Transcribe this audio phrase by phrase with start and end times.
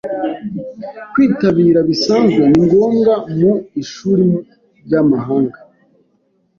[1.11, 4.25] Kwitabira bisanzwe ni ngombwa mu ishuri
[4.85, 5.59] ry’amahanga.